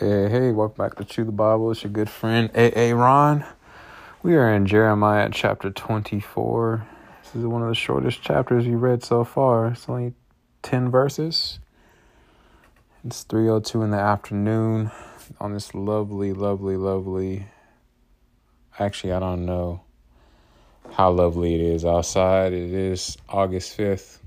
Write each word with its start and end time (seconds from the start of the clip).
Hey, 0.00 0.28
hey, 0.28 0.50
welcome 0.50 0.84
back 0.84 0.96
to 0.96 1.04
Chew 1.04 1.22
the 1.22 1.30
Bible. 1.30 1.70
It's 1.70 1.84
your 1.84 1.92
good 1.92 2.10
friend 2.10 2.50
A.A. 2.56 2.96
Ron. 2.96 3.44
We 4.24 4.34
are 4.34 4.52
in 4.52 4.66
Jeremiah 4.66 5.28
chapter 5.30 5.70
24. 5.70 6.84
This 7.22 7.36
is 7.36 7.46
one 7.46 7.62
of 7.62 7.68
the 7.68 7.76
shortest 7.76 8.20
chapters 8.20 8.66
you 8.66 8.76
read 8.76 9.04
so 9.04 9.22
far. 9.22 9.68
It's 9.68 9.88
only 9.88 10.14
10 10.62 10.90
verses. 10.90 11.60
It's 13.04 13.24
3.02 13.24 13.84
in 13.84 13.90
the 13.92 13.98
afternoon 13.98 14.90
on 15.38 15.52
this 15.52 15.76
lovely, 15.76 16.32
lovely, 16.32 16.76
lovely... 16.76 17.46
Actually, 18.80 19.12
I 19.12 19.20
don't 19.20 19.46
know 19.46 19.82
how 20.94 21.12
lovely 21.12 21.54
it 21.54 21.60
is 21.60 21.84
outside. 21.84 22.52
It 22.52 22.72
is 22.72 23.16
August 23.28 23.78
5th, 23.78 24.18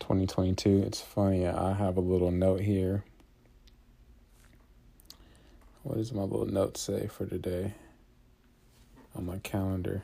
2022. 0.00 0.82
It's 0.86 1.00
funny, 1.00 1.46
I 1.46 1.72
have 1.72 1.96
a 1.96 2.02
little 2.02 2.30
note 2.30 2.60
here 2.60 3.02
what 5.82 5.96
does 5.96 6.12
my 6.12 6.22
little 6.22 6.46
note 6.46 6.76
say 6.76 7.06
for 7.06 7.26
today 7.26 7.74
on 9.14 9.26
my 9.26 9.38
calendar? 9.38 10.02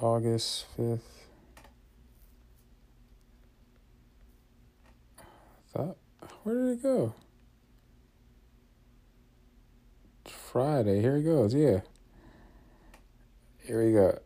August 0.00 0.66
5th. 0.76 1.00
thought, 5.74 5.96
where 6.42 6.54
did 6.54 6.78
it 6.78 6.82
go? 6.82 7.14
Friday. 10.26 11.00
Here 11.00 11.16
it 11.16 11.24
goes. 11.24 11.54
Yeah. 11.54 11.80
Here 13.62 13.84
we 13.84 13.92
go. 13.92 14.18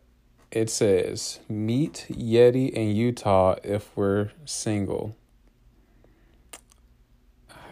It 0.51 0.69
says, 0.69 1.39
meet 1.47 2.07
Yeti 2.09 2.69
in 2.69 2.95
Utah 2.95 3.55
if 3.63 3.95
we're 3.95 4.31
single 4.45 5.15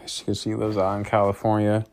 she 0.07 0.55
lives 0.55 0.77
out 0.77 0.97
in 0.97 1.03
California. 1.03 1.85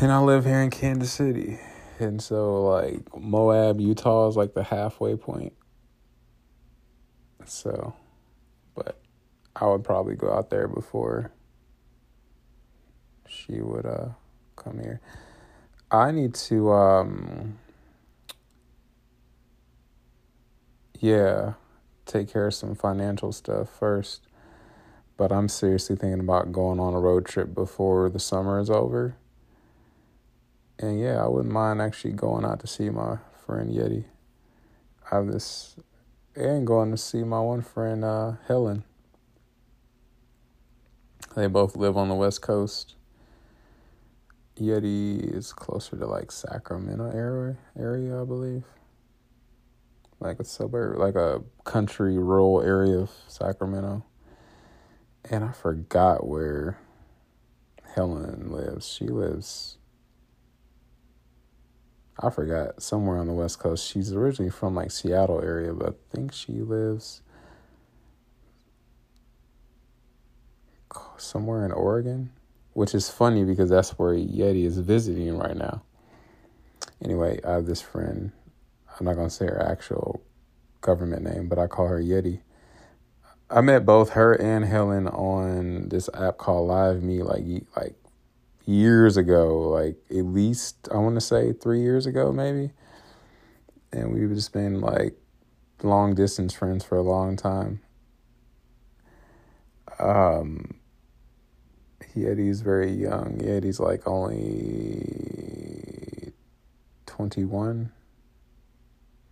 And 0.00 0.12
I 0.12 0.18
live 0.20 0.44
here 0.44 0.60
in 0.60 0.70
Kansas 0.70 1.12
City. 1.12 1.58
And 1.98 2.22
so, 2.22 2.62
like, 2.64 3.16
Moab, 3.16 3.80
Utah 3.80 4.28
is 4.28 4.36
like 4.36 4.54
the 4.54 4.62
halfway 4.62 5.16
point. 5.16 5.54
So, 7.44 7.94
but 8.74 9.00
I 9.56 9.66
would 9.66 9.84
probably 9.84 10.14
go 10.14 10.32
out 10.32 10.50
there 10.50 10.68
before 10.68 11.32
she 13.28 13.60
would 13.60 13.86
uh 13.86 14.08
come 14.56 14.78
here. 14.78 15.00
I 15.90 16.10
need 16.10 16.34
to 16.34 16.72
um 16.72 17.58
yeah, 21.00 21.54
take 22.06 22.32
care 22.32 22.46
of 22.46 22.54
some 22.54 22.74
financial 22.74 23.32
stuff 23.32 23.68
first 23.68 24.22
but 25.22 25.30
I'm 25.30 25.48
seriously 25.48 25.94
thinking 25.94 26.18
about 26.18 26.50
going 26.50 26.80
on 26.80 26.94
a 26.94 26.98
road 26.98 27.26
trip 27.26 27.54
before 27.54 28.10
the 28.10 28.18
summer 28.18 28.58
is 28.58 28.68
over. 28.68 29.14
And 30.80 30.98
yeah, 30.98 31.22
I 31.22 31.28
wouldn't 31.28 31.54
mind 31.54 31.80
actually 31.80 32.14
going 32.14 32.44
out 32.44 32.58
to 32.58 32.66
see 32.66 32.90
my 32.90 33.18
friend 33.46 33.70
Yeti. 33.70 34.02
I 35.08 35.14
have 35.14 35.28
this, 35.28 35.76
and 36.34 36.66
going 36.66 36.90
to 36.90 36.96
see 36.96 37.22
my 37.22 37.38
one 37.38 37.62
friend 37.62 38.04
uh, 38.04 38.32
Helen. 38.48 38.82
They 41.36 41.46
both 41.46 41.76
live 41.76 41.96
on 41.96 42.08
the 42.08 42.16
West 42.16 42.42
Coast. 42.42 42.96
Yeti 44.56 45.36
is 45.36 45.52
closer 45.52 45.96
to 45.96 46.04
like 46.04 46.32
Sacramento 46.32 47.12
area, 47.14 47.58
area 47.78 48.20
I 48.20 48.24
believe. 48.24 48.64
Like 50.18 50.40
a 50.40 50.44
suburb, 50.44 50.98
like 50.98 51.14
a 51.14 51.42
country 51.62 52.18
rural 52.18 52.60
area 52.60 52.98
of 52.98 53.10
Sacramento 53.28 54.04
and 55.30 55.44
I 55.44 55.52
forgot 55.52 56.26
where 56.26 56.78
Helen 57.94 58.50
lives. 58.50 58.88
She 58.88 59.06
lives 59.06 59.78
I 62.18 62.30
forgot 62.30 62.82
somewhere 62.82 63.18
on 63.18 63.26
the 63.26 63.32
west 63.32 63.58
coast. 63.58 63.86
She's 63.90 64.12
originally 64.12 64.50
from 64.50 64.74
like 64.74 64.90
Seattle 64.90 65.42
area, 65.42 65.72
but 65.72 65.88
I 65.90 66.16
think 66.16 66.32
she 66.32 66.52
lives 66.52 67.22
somewhere 71.16 71.64
in 71.64 71.72
Oregon, 71.72 72.30
which 72.74 72.94
is 72.94 73.10
funny 73.10 73.44
because 73.44 73.70
that's 73.70 73.98
where 73.98 74.14
Yeti 74.14 74.64
is 74.66 74.78
visiting 74.78 75.38
right 75.38 75.56
now. 75.56 75.82
Anyway, 77.02 77.40
I 77.46 77.52
have 77.52 77.66
this 77.66 77.82
friend. 77.82 78.32
I'm 78.98 79.06
not 79.06 79.16
going 79.16 79.28
to 79.28 79.34
say 79.34 79.46
her 79.46 79.62
actual 79.62 80.22
government 80.80 81.24
name, 81.24 81.48
but 81.48 81.58
I 81.58 81.66
call 81.66 81.88
her 81.88 82.00
Yeti. 82.00 82.40
I 83.52 83.60
met 83.60 83.84
both 83.84 84.10
her 84.10 84.32
and 84.32 84.64
Helen 84.64 85.06
on 85.06 85.90
this 85.90 86.08
app 86.14 86.38
called 86.38 86.68
Live 86.68 87.02
Me 87.02 87.22
like 87.22 87.44
like 87.76 87.94
years 88.64 89.18
ago, 89.18 89.68
like 89.68 89.96
at 90.10 90.24
least 90.24 90.88
I 90.90 90.96
want 90.96 91.16
to 91.16 91.20
say 91.20 91.52
3 91.52 91.80
years 91.80 92.06
ago 92.06 92.32
maybe. 92.32 92.70
And 93.92 94.14
we've 94.14 94.30
just 94.30 94.54
been 94.54 94.80
like 94.80 95.16
long 95.82 96.14
distance 96.14 96.54
friends 96.54 96.82
for 96.82 96.96
a 96.96 97.02
long 97.02 97.36
time. 97.36 97.80
Um 99.98 100.76
Yeti's 102.16 102.62
very 102.62 102.90
young. 102.90 103.38
Yeti's 103.38 103.80
like 103.80 104.06
only 104.06 105.02
21. 107.04 107.92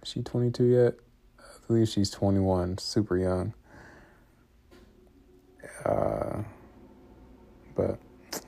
Is 0.02 0.08
she 0.10 0.22
22 0.22 0.64
yet? 0.64 0.94
I 1.38 1.42
believe 1.66 1.88
she's 1.88 2.10
21, 2.10 2.76
super 2.78 3.16
young. 3.16 3.54
Uh, 5.84 6.42
but 7.74 7.98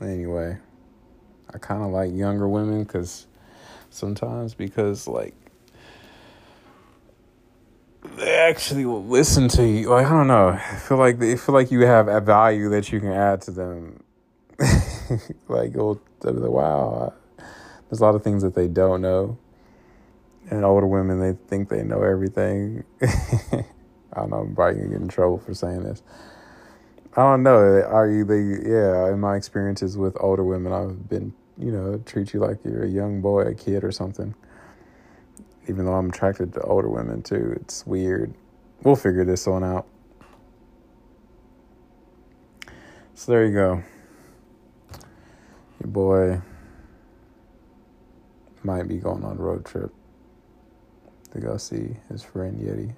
anyway, 0.00 0.58
I 1.52 1.58
kind 1.58 1.82
of 1.82 1.90
like 1.90 2.12
younger 2.12 2.48
women 2.48 2.84
because 2.84 3.26
sometimes 3.90 4.54
because 4.54 5.06
like 5.06 5.34
they 8.16 8.34
actually 8.34 8.84
will 8.84 9.04
listen 9.04 9.48
to 9.48 9.66
you. 9.66 9.90
Like 9.90 10.06
I 10.06 10.10
don't 10.10 10.26
know, 10.26 10.48
I 10.48 10.76
feel 10.76 10.98
like 10.98 11.18
they 11.18 11.36
feel 11.36 11.54
like 11.54 11.70
you 11.70 11.80
have 11.80 12.08
a 12.08 12.20
value 12.20 12.68
that 12.70 12.92
you 12.92 13.00
can 13.00 13.12
add 13.12 13.40
to 13.42 13.50
them. 13.50 14.02
like 15.48 15.72
they'll, 15.72 16.00
they'll 16.20 16.34
be 16.34 16.40
like, 16.40 16.50
wow, 16.50 17.12
there's 17.88 18.00
a 18.00 18.04
lot 18.04 18.14
of 18.14 18.22
things 18.22 18.42
that 18.42 18.54
they 18.54 18.68
don't 18.68 19.00
know. 19.00 19.38
And 20.50 20.64
older 20.64 20.86
women, 20.86 21.20
they 21.20 21.32
think 21.48 21.68
they 21.68 21.82
know 21.82 22.02
everything. 22.02 22.84
I 23.02 23.64
don't 24.16 24.30
know. 24.30 24.38
I'm 24.38 24.54
probably 24.54 24.80
gonna 24.80 24.92
get 24.92 25.00
in 25.00 25.08
trouble 25.08 25.38
for 25.38 25.54
saying 25.54 25.84
this. 25.84 26.02
I 27.14 27.20
don't 27.22 27.42
know. 27.42 27.82
Are 27.82 28.08
you 28.08 28.24
the 28.24 28.62
yeah? 28.64 29.12
In 29.12 29.20
my 29.20 29.36
experiences 29.36 29.98
with 29.98 30.16
older 30.18 30.44
women, 30.44 30.72
I've 30.72 31.10
been 31.10 31.34
you 31.58 31.70
know 31.70 31.98
treat 32.06 32.32
you 32.32 32.40
like 32.40 32.64
you're 32.64 32.84
a 32.84 32.88
young 32.88 33.20
boy, 33.20 33.42
a 33.42 33.54
kid, 33.54 33.84
or 33.84 33.92
something. 33.92 34.34
Even 35.68 35.84
though 35.84 35.92
I'm 35.92 36.08
attracted 36.08 36.54
to 36.54 36.62
older 36.62 36.88
women 36.88 37.22
too, 37.22 37.52
it's 37.60 37.86
weird. 37.86 38.32
We'll 38.82 38.96
figure 38.96 39.24
this 39.24 39.46
one 39.46 39.62
out. 39.62 39.86
So 43.14 43.30
there 43.30 43.44
you 43.44 43.52
go. 43.52 43.82
Your 45.80 45.88
boy 45.88 46.40
might 48.64 48.88
be 48.88 48.96
going 48.96 49.22
on 49.22 49.36
a 49.36 49.40
road 49.40 49.66
trip 49.66 49.92
to 51.32 51.40
go 51.40 51.58
see 51.58 51.96
his 52.08 52.22
friend 52.22 52.58
Yeti. 52.60 52.94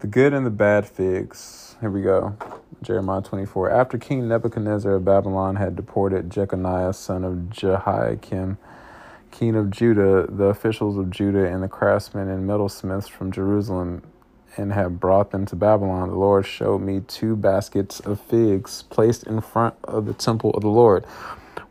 The 0.00 0.06
good 0.06 0.34
and 0.34 0.44
the 0.44 0.50
bad 0.50 0.86
figs. 0.86 1.74
Here 1.80 1.88
we 1.88 2.02
go. 2.02 2.36
Jeremiah 2.82 3.22
24. 3.22 3.70
After 3.70 3.96
King 3.96 4.28
Nebuchadnezzar 4.28 4.92
of 4.92 5.06
Babylon 5.06 5.56
had 5.56 5.74
deported 5.74 6.28
Jeconiah, 6.28 6.92
son 6.92 7.24
of 7.24 7.48
Jehoiakim, 7.48 8.58
king 9.30 9.56
of 9.56 9.70
Judah, 9.70 10.26
the 10.28 10.44
officials 10.44 10.98
of 10.98 11.08
Judah, 11.08 11.46
and 11.46 11.62
the 11.62 11.68
craftsmen 11.68 12.28
and 12.28 12.46
metalsmiths 12.46 13.08
from 13.08 13.32
Jerusalem, 13.32 14.02
and 14.58 14.74
had 14.74 15.00
brought 15.00 15.30
them 15.30 15.46
to 15.46 15.56
Babylon, 15.56 16.10
the 16.10 16.14
Lord 16.14 16.44
showed 16.44 16.82
me 16.82 17.00
two 17.00 17.34
baskets 17.34 17.98
of 18.00 18.20
figs 18.20 18.82
placed 18.90 19.22
in 19.26 19.40
front 19.40 19.76
of 19.84 20.04
the 20.04 20.12
temple 20.12 20.50
of 20.50 20.60
the 20.60 20.68
Lord. 20.68 21.06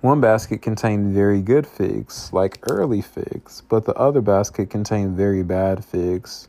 One 0.02 0.20
basket 0.20 0.64
contained 0.64 1.14
very 1.14 1.44
good 1.44 1.68
figs, 1.68 2.34
like 2.34 2.58
early 2.64 3.04
figs, 3.04 3.62
but 3.70 3.86
the 3.86 3.94
other 3.94 4.22
basket 4.22 4.72
contained 4.72 5.16
very 5.16 5.44
bad 5.44 5.86
figs 5.86 6.48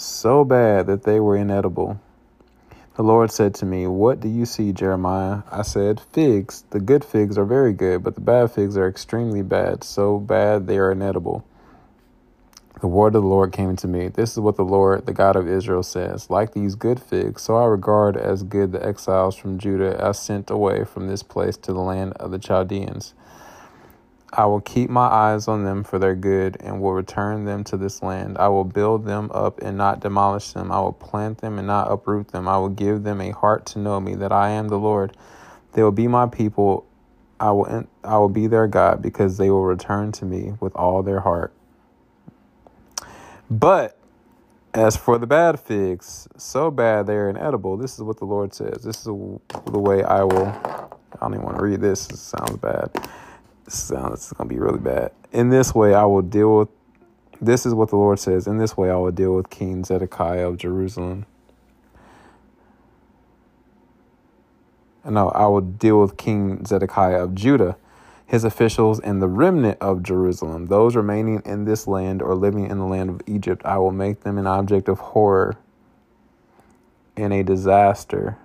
so 0.00 0.44
bad 0.44 0.86
that 0.86 1.04
they 1.04 1.20
were 1.20 1.36
inedible. 1.36 2.00
The 2.96 3.02
Lord 3.02 3.30
said 3.30 3.54
to 3.56 3.66
me, 3.66 3.86
What 3.86 4.20
do 4.20 4.28
you 4.28 4.46
see, 4.46 4.72
Jeremiah? 4.72 5.42
I 5.52 5.62
said, 5.62 6.00
Figs. 6.00 6.64
The 6.70 6.80
good 6.80 7.04
figs 7.04 7.38
are 7.38 7.44
very 7.44 7.72
good, 7.72 8.02
but 8.02 8.14
the 8.14 8.22
bad 8.22 8.50
figs 8.50 8.76
are 8.76 8.88
extremely 8.88 9.42
bad, 9.42 9.84
so 9.84 10.18
bad 10.18 10.66
they 10.66 10.78
are 10.78 10.92
inedible. 10.92 11.44
The 12.80 12.88
word 12.88 13.14
of 13.14 13.22
the 13.22 13.28
Lord 13.28 13.52
came 13.52 13.74
to 13.76 13.88
me. 13.88 14.08
This 14.08 14.32
is 14.32 14.40
what 14.40 14.56
the 14.56 14.64
Lord, 14.64 15.06
the 15.06 15.14
God 15.14 15.36
of 15.36 15.48
Israel, 15.48 15.82
says 15.82 16.30
Like 16.30 16.52
these 16.52 16.74
good 16.74 17.00
figs, 17.00 17.42
so 17.42 17.56
I 17.56 17.64
regard 17.66 18.16
as 18.16 18.42
good 18.42 18.72
the 18.72 18.86
exiles 18.86 19.36
from 19.36 19.58
Judah 19.58 19.98
I 20.02 20.12
sent 20.12 20.50
away 20.50 20.84
from 20.84 21.08
this 21.08 21.22
place 21.22 21.56
to 21.58 21.72
the 21.72 21.80
land 21.80 22.12
of 22.14 22.30
the 22.32 22.38
Chaldeans. 22.38 23.14
I 24.38 24.44
will 24.44 24.60
keep 24.60 24.90
my 24.90 25.06
eyes 25.06 25.48
on 25.48 25.64
them 25.64 25.82
for 25.82 25.98
their 25.98 26.14
good 26.14 26.58
and 26.60 26.82
will 26.82 26.92
return 26.92 27.46
them 27.46 27.64
to 27.64 27.78
this 27.78 28.02
land. 28.02 28.36
I 28.36 28.48
will 28.48 28.64
build 28.64 29.06
them 29.06 29.30
up 29.32 29.62
and 29.62 29.78
not 29.78 30.00
demolish 30.00 30.52
them. 30.52 30.70
I 30.70 30.78
will 30.80 30.92
plant 30.92 31.38
them 31.38 31.56
and 31.58 31.66
not 31.66 31.90
uproot 31.90 32.28
them. 32.28 32.46
I 32.46 32.58
will 32.58 32.68
give 32.68 33.02
them 33.02 33.22
a 33.22 33.30
heart 33.30 33.64
to 33.66 33.78
know 33.78 33.98
me, 33.98 34.14
that 34.16 34.32
I 34.32 34.50
am 34.50 34.68
the 34.68 34.78
Lord. 34.78 35.16
They 35.72 35.82
will 35.82 35.90
be 35.90 36.06
my 36.06 36.26
people. 36.26 36.86
I 37.40 37.50
will, 37.50 37.86
I 38.04 38.18
will 38.18 38.28
be 38.28 38.46
their 38.46 38.66
God 38.66 39.00
because 39.00 39.38
they 39.38 39.48
will 39.48 39.64
return 39.64 40.12
to 40.12 40.26
me 40.26 40.52
with 40.60 40.76
all 40.76 41.02
their 41.02 41.20
heart. 41.20 41.54
But 43.50 43.98
as 44.74 44.96
for 44.98 45.16
the 45.16 45.26
bad 45.26 45.58
figs, 45.58 46.28
so 46.36 46.70
bad 46.70 47.06
they 47.06 47.14
are 47.16 47.30
inedible. 47.30 47.78
This 47.78 47.94
is 47.94 48.02
what 48.02 48.18
the 48.18 48.26
Lord 48.26 48.52
says. 48.52 48.82
This 48.82 48.98
is 48.98 49.04
the 49.04 49.78
way 49.78 50.02
I 50.04 50.24
will. 50.24 50.48
I 50.48 51.18
don't 51.22 51.32
even 51.32 51.44
want 51.46 51.56
to 51.56 51.62
read 51.64 51.80
this. 51.80 52.10
It 52.10 52.18
sounds 52.18 52.58
bad. 52.58 52.90
This 53.66 53.82
sounds 53.82 54.32
uh, 54.32 54.36
going 54.36 54.48
to 54.48 54.54
be 54.54 54.60
really 54.60 54.78
bad. 54.78 55.10
In 55.32 55.50
this 55.50 55.74
way, 55.74 55.92
I 55.92 56.04
will 56.04 56.22
deal 56.22 56.58
with. 56.58 56.68
This 57.40 57.66
is 57.66 57.74
what 57.74 57.90
the 57.90 57.96
Lord 57.96 58.18
says. 58.18 58.46
In 58.46 58.56
this 58.56 58.76
way, 58.76 58.90
I 58.90 58.96
will 58.96 59.10
deal 59.10 59.34
with 59.34 59.50
King 59.50 59.84
Zedekiah 59.84 60.48
of 60.48 60.56
Jerusalem. 60.56 61.26
No, 65.04 65.28
I 65.30 65.46
will 65.46 65.60
deal 65.60 66.00
with 66.00 66.16
King 66.16 66.64
Zedekiah 66.64 67.22
of 67.22 67.34
Judah, 67.34 67.76
his 68.24 68.42
officials, 68.42 68.98
and 69.00 69.20
the 69.20 69.28
remnant 69.28 69.78
of 69.80 70.02
Jerusalem. 70.02 70.66
Those 70.66 70.96
remaining 70.96 71.42
in 71.44 71.64
this 71.64 71.86
land 71.86 72.22
or 72.22 72.34
living 72.34 72.66
in 72.66 72.78
the 72.78 72.86
land 72.86 73.10
of 73.10 73.20
Egypt, 73.26 73.62
I 73.64 73.78
will 73.78 73.92
make 73.92 74.20
them 74.20 74.38
an 74.38 74.46
object 74.46 74.88
of 74.88 74.98
horror 74.98 75.58
and 77.16 77.32
a 77.32 77.42
disaster 77.42 78.38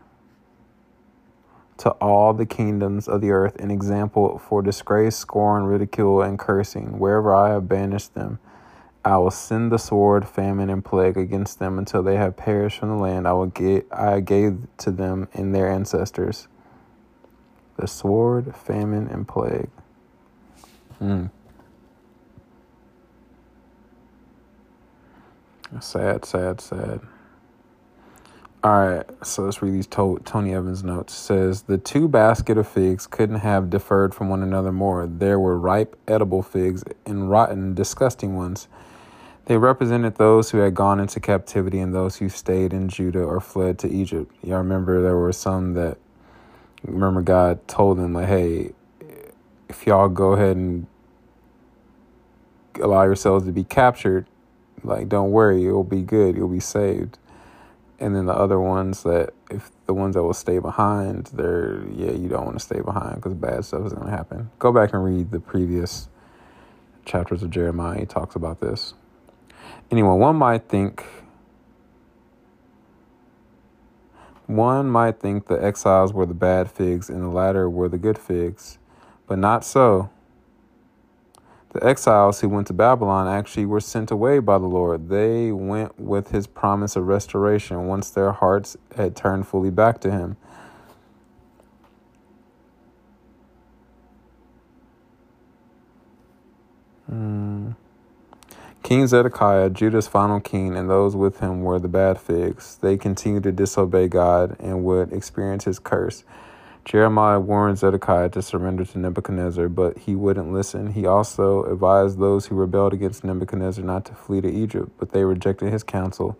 to 1.81 1.89
all 1.93 2.31
the 2.31 2.45
kingdoms 2.45 3.07
of 3.07 3.21
the 3.21 3.31
earth, 3.31 3.55
an 3.55 3.71
example 3.71 4.37
for 4.37 4.61
disgrace, 4.61 5.17
scorn, 5.17 5.63
ridicule, 5.63 6.21
and 6.21 6.37
cursing. 6.37 6.99
Wherever 6.99 7.33
I 7.33 7.49
have 7.49 7.67
banished 7.67 8.13
them, 8.13 8.37
I 9.03 9.17
will 9.17 9.31
send 9.31 9.71
the 9.71 9.79
sword, 9.79 10.29
famine, 10.29 10.69
and 10.69 10.85
plague 10.85 11.17
against 11.17 11.57
them 11.57 11.79
until 11.79 12.03
they 12.03 12.17
have 12.17 12.37
perished 12.37 12.77
from 12.77 12.89
the 12.89 12.95
land 12.95 13.27
I 13.27 13.33
will 13.33 13.47
get 13.47 13.87
I 13.91 14.19
gave 14.19 14.67
to 14.77 14.91
them 14.91 15.27
and 15.33 15.55
their 15.55 15.71
ancestors. 15.71 16.47
The 17.77 17.87
sword, 17.87 18.55
famine, 18.55 19.07
and 19.07 19.27
plague. 19.27 19.71
Hmm. 20.99 21.25
Sad, 25.79 26.25
sad, 26.25 26.61
sad. 26.61 27.01
All 28.63 28.77
right, 28.77 29.05
so 29.23 29.41
let's 29.41 29.63
read 29.63 29.73
these 29.73 29.87
to- 29.87 30.21
Tony 30.23 30.53
Evans 30.53 30.83
notes. 30.83 31.15
It 31.15 31.17
says 31.17 31.61
the 31.63 31.79
two 31.79 32.07
basket 32.07 32.59
of 32.59 32.67
figs 32.67 33.07
couldn't 33.07 33.37
have 33.39 33.71
differed 33.71 34.13
from 34.13 34.29
one 34.29 34.43
another 34.43 34.71
more. 34.71 35.07
There 35.07 35.39
were 35.39 35.57
ripe, 35.57 35.95
edible 36.07 36.43
figs 36.43 36.83
and 37.03 37.27
rotten, 37.27 37.73
disgusting 37.73 38.35
ones. 38.37 38.67
They 39.45 39.57
represented 39.57 40.17
those 40.17 40.51
who 40.51 40.59
had 40.59 40.75
gone 40.75 40.99
into 40.99 41.19
captivity 41.19 41.79
and 41.79 41.91
those 41.91 42.17
who 42.17 42.29
stayed 42.29 42.71
in 42.71 42.87
Judah 42.87 43.23
or 43.23 43.39
fled 43.39 43.79
to 43.79 43.89
Egypt. 43.89 44.31
Y'all 44.43 44.59
remember 44.59 45.01
there 45.01 45.17
were 45.17 45.33
some 45.33 45.73
that 45.73 45.97
remember 46.85 47.23
God 47.23 47.67
told 47.67 47.97
them 47.97 48.13
like, 48.13 48.27
"Hey, 48.27 48.73
if 49.69 49.87
y'all 49.87 50.07
go 50.07 50.33
ahead 50.33 50.55
and 50.55 50.85
allow 52.79 53.01
yourselves 53.05 53.43
to 53.47 53.51
be 53.51 53.63
captured, 53.63 54.27
like 54.83 55.09
don't 55.09 55.31
worry, 55.31 55.63
you'll 55.63 55.83
be 55.83 56.03
good, 56.03 56.37
you'll 56.37 56.47
be 56.47 56.59
saved." 56.59 57.17
And 58.01 58.15
then 58.15 58.25
the 58.25 58.33
other 58.33 58.59
ones 58.59 59.03
that 59.03 59.29
if 59.51 59.69
the 59.85 59.93
ones 59.93 60.15
that 60.15 60.23
will 60.23 60.33
stay 60.33 60.57
behind, 60.57 61.27
they're 61.27 61.83
yeah, 61.93 62.11
you 62.11 62.27
don't 62.27 62.45
want 62.45 62.57
to 62.57 62.65
stay 62.65 62.81
behind 62.81 63.17
because 63.17 63.35
bad 63.35 63.63
stuff 63.63 63.85
is 63.85 63.93
going 63.93 64.07
to 64.07 64.11
happen. 64.11 64.49
Go 64.57 64.71
back 64.71 64.93
and 64.93 65.05
read 65.05 65.29
the 65.29 65.39
previous 65.39 66.09
chapters 67.05 67.43
of 67.43 67.51
Jeremiah. 67.51 67.99
He 67.99 68.05
talks 68.07 68.35
about 68.35 68.59
this. 68.59 68.95
Anyway, 69.91 70.15
one 70.15 70.35
might 70.35 70.67
think 70.67 71.05
one 74.47 74.89
might 74.89 75.19
think 75.19 75.47
the 75.47 75.63
exiles 75.63 76.11
were 76.11 76.25
the 76.25 76.33
bad 76.33 76.71
figs 76.71 77.07
and 77.07 77.21
the 77.21 77.29
latter 77.29 77.69
were 77.69 77.87
the 77.87 77.99
good 77.99 78.17
figs, 78.17 78.79
but 79.27 79.37
not 79.37 79.63
so. 79.63 80.09
The 81.73 81.85
exiles 81.85 82.41
who 82.41 82.49
went 82.49 82.67
to 82.67 82.73
Babylon 82.73 83.29
actually 83.29 83.65
were 83.65 83.79
sent 83.79 84.11
away 84.11 84.39
by 84.39 84.57
the 84.57 84.65
Lord. 84.65 85.07
They 85.07 85.53
went 85.53 85.97
with 85.97 86.31
his 86.31 86.45
promise 86.45 86.97
of 86.97 87.07
restoration 87.07 87.87
once 87.87 88.09
their 88.09 88.33
hearts 88.33 88.75
had 88.97 89.15
turned 89.15 89.47
fully 89.47 89.69
back 89.69 90.01
to 90.01 90.11
him. 90.11 90.35
Hmm. 97.07 97.71
King 98.83 99.07
Zedekiah, 99.07 99.69
Judah's 99.69 100.07
final 100.07 100.41
king, 100.41 100.75
and 100.75 100.89
those 100.89 101.15
with 101.15 101.39
him 101.39 101.61
were 101.61 101.79
the 101.79 101.87
bad 101.87 102.19
figs. 102.19 102.77
They 102.81 102.97
continued 102.97 103.43
to 103.43 103.53
disobey 103.53 104.09
God 104.09 104.57
and 104.59 104.83
would 104.83 105.13
experience 105.13 105.63
his 105.63 105.79
curse. 105.79 106.25
Jeremiah 106.85 107.39
warned 107.39 107.77
Zedekiah 107.77 108.29
to 108.31 108.41
surrender 108.41 108.85
to 108.85 108.99
Nebuchadnezzar, 108.99 109.69
but 109.69 109.99
he 109.99 110.15
wouldn't 110.15 110.51
listen. 110.51 110.93
He 110.93 111.05
also 111.05 111.63
advised 111.63 112.19
those 112.19 112.47
who 112.47 112.55
rebelled 112.55 112.93
against 112.93 113.23
Nebuchadnezzar 113.23 113.85
not 113.85 114.05
to 114.05 114.15
flee 114.15 114.41
to 114.41 114.51
Egypt, 114.51 114.91
but 114.97 115.11
they 115.11 115.23
rejected 115.23 115.71
his 115.71 115.83
counsel. 115.83 116.37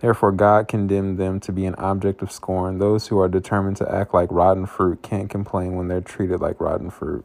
Therefore, 0.00 0.32
God 0.32 0.68
condemned 0.68 1.18
them 1.18 1.40
to 1.40 1.52
be 1.52 1.64
an 1.66 1.76
object 1.76 2.22
of 2.22 2.32
scorn. 2.32 2.78
Those 2.78 3.08
who 3.08 3.18
are 3.20 3.28
determined 3.28 3.78
to 3.78 3.90
act 3.90 4.12
like 4.12 4.30
rotten 4.32 4.66
fruit 4.66 5.02
can't 5.02 5.30
complain 5.30 5.76
when 5.76 5.88
they're 5.88 6.00
treated 6.02 6.40
like 6.40 6.60
rotten 6.60 6.90
fruit. 6.90 7.24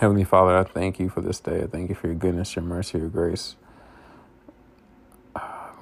Heavenly 0.00 0.24
Father, 0.24 0.56
I 0.56 0.64
thank 0.64 1.00
you 1.00 1.08
for 1.08 1.22
this 1.22 1.40
day. 1.40 1.62
I 1.62 1.66
thank 1.66 1.88
you 1.88 1.94
for 1.94 2.08
your 2.08 2.16
goodness, 2.16 2.56
your 2.56 2.64
mercy, 2.64 2.98
your 2.98 3.08
grace. 3.08 3.56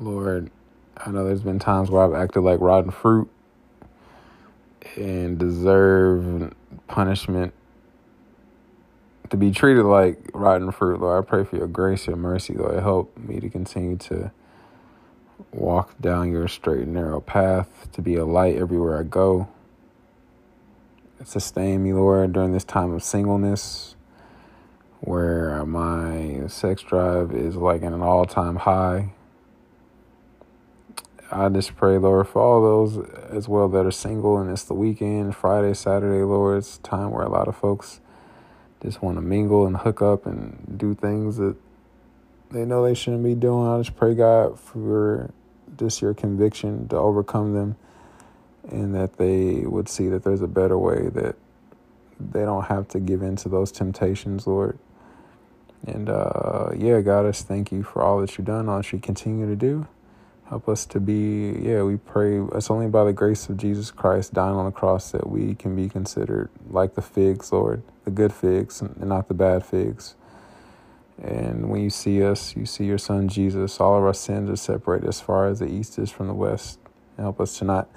Lord, 0.00 0.50
I 0.96 1.10
know 1.10 1.24
there's 1.26 1.42
been 1.42 1.58
times 1.58 1.90
where 1.90 2.02
I've 2.02 2.14
acted 2.14 2.40
like 2.40 2.60
rotten 2.60 2.90
fruit 2.90 3.28
and 4.96 5.38
deserve 5.38 6.54
punishment 6.88 7.52
to 9.28 9.36
be 9.36 9.50
treated 9.50 9.84
like 9.84 10.18
rotten 10.34 10.72
fruit, 10.72 11.00
Lord. 11.00 11.24
I 11.24 11.28
pray 11.28 11.44
for 11.44 11.56
your 11.56 11.66
grace, 11.66 12.06
your 12.06 12.16
mercy, 12.16 12.54
Lord. 12.54 12.82
Help 12.82 13.16
me 13.16 13.40
to 13.40 13.48
continue 13.50 13.96
to 13.98 14.32
walk 15.52 15.94
down 16.00 16.30
your 16.30 16.48
straight 16.48 16.82
and 16.82 16.94
narrow 16.94 17.20
path, 17.20 17.88
to 17.92 18.02
be 18.02 18.16
a 18.16 18.24
light 18.24 18.56
everywhere 18.56 18.98
I 18.98 19.02
go. 19.04 19.48
Sustain 21.24 21.82
me, 21.82 21.92
Lord, 21.92 22.32
during 22.32 22.52
this 22.52 22.64
time 22.64 22.92
of 22.92 23.02
singleness 23.02 23.94
where 25.00 25.64
my 25.66 26.46
sex 26.48 26.82
drive 26.82 27.32
is 27.32 27.56
like 27.56 27.82
in 27.82 27.92
an 27.92 28.02
all 28.02 28.24
time 28.26 28.56
high. 28.56 29.12
I 31.32 31.48
just 31.48 31.76
pray, 31.76 31.96
Lord, 31.96 32.26
for 32.26 32.42
all 32.42 32.60
those 32.60 33.08
as 33.30 33.48
well 33.48 33.68
that 33.68 33.86
are 33.86 33.92
single 33.92 34.38
and 34.38 34.50
it's 34.50 34.64
the 34.64 34.74
weekend, 34.74 35.36
Friday, 35.36 35.74
Saturday, 35.74 36.24
Lord. 36.24 36.58
It's 36.58 36.78
time 36.78 37.12
where 37.12 37.24
a 37.24 37.28
lot 37.28 37.46
of 37.46 37.56
folks 37.56 38.00
just 38.82 39.00
want 39.00 39.16
to 39.16 39.20
mingle 39.20 39.64
and 39.64 39.76
hook 39.76 40.02
up 40.02 40.26
and 40.26 40.74
do 40.76 40.92
things 40.92 41.36
that 41.36 41.54
they 42.50 42.64
know 42.64 42.82
they 42.82 42.94
shouldn't 42.94 43.22
be 43.22 43.36
doing. 43.36 43.68
I 43.68 43.78
just 43.78 43.96
pray, 43.96 44.14
God, 44.14 44.58
for 44.58 45.30
just 45.78 46.02
your 46.02 46.14
conviction 46.14 46.88
to 46.88 46.96
overcome 46.96 47.54
them 47.54 47.76
and 48.68 48.92
that 48.96 49.16
they 49.16 49.60
would 49.60 49.88
see 49.88 50.08
that 50.08 50.24
there's 50.24 50.42
a 50.42 50.48
better 50.48 50.76
way, 50.76 51.10
that 51.10 51.36
they 52.18 52.40
don't 52.40 52.64
have 52.64 52.88
to 52.88 52.98
give 52.98 53.22
in 53.22 53.36
to 53.36 53.48
those 53.48 53.70
temptations, 53.70 54.48
Lord. 54.48 54.80
And 55.86 56.08
uh, 56.08 56.70
yeah, 56.76 57.00
God, 57.02 57.24
I 57.24 57.28
just 57.30 57.46
thank 57.46 57.70
you 57.70 57.84
for 57.84 58.02
all 58.02 58.20
that 58.20 58.36
you've 58.36 58.48
done, 58.48 58.68
all 58.68 58.78
that 58.78 58.92
you 58.92 58.98
continue 58.98 59.46
to 59.46 59.54
do. 59.56 59.86
Help 60.50 60.68
us 60.68 60.84
to 60.86 61.00
be, 61.00 61.60
yeah, 61.62 61.82
we 61.84 61.96
pray. 61.96 62.40
It's 62.54 62.72
only 62.72 62.88
by 62.88 63.04
the 63.04 63.12
grace 63.12 63.48
of 63.48 63.56
Jesus 63.56 63.92
Christ 63.92 64.34
dying 64.34 64.56
on 64.56 64.66
the 64.66 64.72
cross 64.72 65.12
that 65.12 65.30
we 65.30 65.54
can 65.54 65.76
be 65.76 65.88
considered 65.88 66.50
like 66.68 66.96
the 66.96 67.02
figs, 67.02 67.52
Lord, 67.52 67.84
the 68.04 68.10
good 68.10 68.32
figs 68.32 68.82
and 68.82 69.00
not 69.00 69.28
the 69.28 69.34
bad 69.34 69.64
figs. 69.64 70.16
And 71.22 71.70
when 71.70 71.82
you 71.82 71.90
see 71.90 72.24
us, 72.24 72.56
you 72.56 72.66
see 72.66 72.84
your 72.84 72.98
son 72.98 73.28
Jesus. 73.28 73.78
All 73.78 73.96
of 73.96 74.02
our 74.02 74.12
sins 74.12 74.50
are 74.50 74.56
separated 74.56 75.08
as 75.08 75.20
far 75.20 75.46
as 75.46 75.60
the 75.60 75.68
east 75.68 75.98
is 76.00 76.10
from 76.10 76.26
the 76.26 76.34
west. 76.34 76.80
Help 77.16 77.40
us 77.40 77.58
to 77.58 77.64
not 77.64 77.88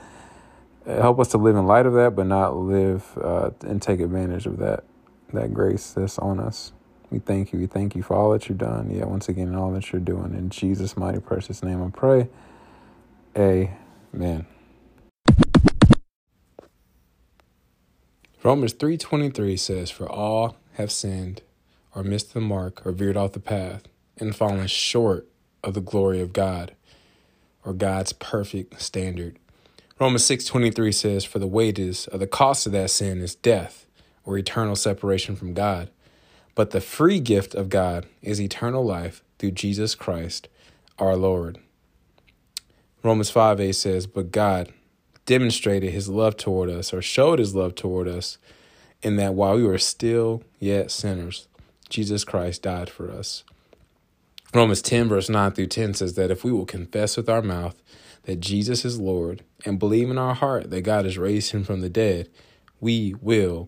help 0.86 1.20
us 1.20 1.30
to 1.30 1.38
live 1.40 1.56
in 1.56 1.66
light 1.66 1.88
of 1.88 1.94
that, 1.94 2.16
but 2.16 2.28
not 2.28 2.56
live 2.56 3.18
uh, 3.20 3.52
and 3.62 3.82
take 3.82 4.00
advantage 4.00 4.46
of 4.46 4.58
that 4.58 4.84
that 5.32 5.56
grace 5.56 5.92
that's 5.92 6.20
on 6.20 6.40
us. 6.40 6.72
We 7.14 7.20
thank 7.20 7.54
you. 7.54 7.60
We 7.60 7.68
thank 7.68 7.96
you 7.96 8.04
for 8.04 8.16
all 8.18 8.32
that 8.34 8.50
you've 8.50 8.60
done. 8.60 8.92
Yeah, 8.92 9.06
once 9.06 9.30
again, 9.30 9.56
all 9.56 9.72
that 9.74 9.94
you're 9.94 10.02
doing. 10.02 10.36
In 10.36 10.50
Jesus' 10.52 10.98
mighty 10.98 11.22
precious 11.22 11.64
name 11.64 11.84
I 11.84 11.90
pray. 11.92 12.30
Amen. 13.38 14.48
Romans 18.44 18.74
3.23 18.76 19.60
says, 19.60 19.92
For 19.92 20.10
all 20.10 20.58
have 20.74 20.92
sinned 20.92 21.42
or 21.96 22.04
missed 22.04 22.34
the 22.34 22.42
mark 22.42 22.86
or 22.86 22.94
veered 22.94 23.18
off 23.18 23.34
the 23.34 23.40
path 23.42 23.84
and 24.18 24.36
fallen 24.36 24.68
short 24.68 25.28
of 25.64 25.76
the 25.76 25.82
glory 25.82 26.22
of 26.22 26.34
God. 26.34 26.74
or 27.66 27.74
God's 27.74 28.14
perfect 28.14 28.82
standard. 28.82 29.38
Romans 30.00 30.24
6:23 30.26 30.94
says 30.94 31.26
for 31.26 31.40
the 31.40 31.48
wages 31.48 32.08
of 32.08 32.20
the 32.20 32.28
cost 32.28 32.66
of 32.66 32.74
that 32.74 32.92
sin 32.92 33.22
is 33.22 33.36
death 33.36 33.86
or 34.26 34.38
eternal 34.38 34.76
separation 34.76 35.36
from 35.36 35.54
God. 35.54 35.90
But 36.56 36.72
the 36.72 36.82
free 36.82 37.20
gift 37.20 37.56
of 37.56 37.70
God 37.70 38.06
is 38.22 38.40
eternal 38.40 38.86
life 38.86 39.24
through 39.40 39.52
Jesus 39.52 39.96
Christ 39.96 40.48
our 41.00 41.16
Lord. 41.16 41.60
Romans 43.04 43.30
5 43.30 43.60
8 43.60 43.72
says, 43.74 44.08
But 44.08 44.32
God 44.32 44.72
demonstrated 45.26 45.92
his 45.92 46.10
love 46.10 46.38
toward 46.38 46.70
us, 46.70 46.94
or 46.94 47.02
showed 47.02 47.40
his 47.40 47.56
love 47.56 47.76
toward 47.76 48.08
us, 48.08 48.38
in 49.02 49.16
that 49.18 49.34
while 49.34 49.56
we 49.56 49.64
were 49.64 49.78
still 49.78 50.44
yet 50.60 50.92
sinners, 50.92 51.48
Jesus 51.90 52.24
Christ 52.24 52.62
died 52.64 52.90
for 52.90 53.12
us. 53.12 53.44
Romans 54.54 54.82
10, 54.82 55.10
verse 55.10 55.30
9 55.30 55.52
through 55.52 55.68
10 55.68 55.96
says 55.96 56.14
that 56.14 56.30
if 56.30 56.44
we 56.44 56.52
will 56.52 56.66
confess 56.66 57.18
with 57.18 57.28
our 57.28 57.42
mouth 57.42 57.82
that 58.24 58.40
Jesus 58.40 58.86
is 58.86 59.00
Lord 59.00 59.44
and 59.66 59.80
believe 59.80 60.10
in 60.10 60.18
our 60.18 60.36
heart 60.36 60.70
that 60.70 60.82
God 60.82 61.06
has 61.06 61.18
raised 61.18 61.52
him 61.52 61.64
from 61.64 61.82
the 61.82 61.90
dead, 61.90 62.30
we 62.80 63.16
will, 63.20 63.68